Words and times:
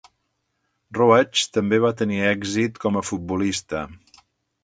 Roach 0.99 1.43
també 1.57 1.79
va 1.83 1.91
tenir 2.01 2.17
èxit 2.31 2.81
com 2.87 2.97
a 2.97 3.03
futbolista. 3.11 3.83